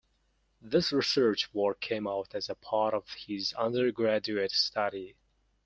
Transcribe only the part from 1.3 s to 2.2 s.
work came